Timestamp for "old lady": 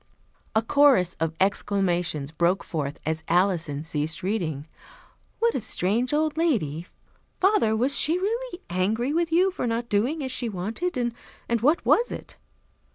6.11-6.87